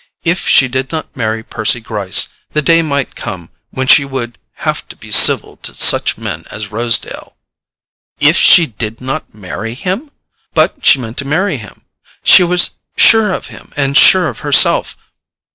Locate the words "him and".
13.53-13.95